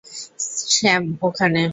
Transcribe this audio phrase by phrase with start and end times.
[0.73, 1.61] Sam, ওখানে!